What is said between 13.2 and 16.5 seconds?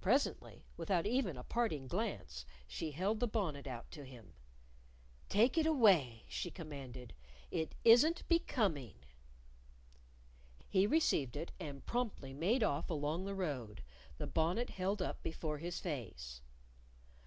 the road, the bonnet held up before his face.